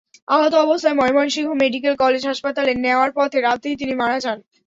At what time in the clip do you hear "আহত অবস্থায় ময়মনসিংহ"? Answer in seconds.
0.31-1.49